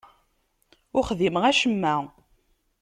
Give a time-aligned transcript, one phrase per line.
[0.97, 1.95] Ur xdimeɣ acemma.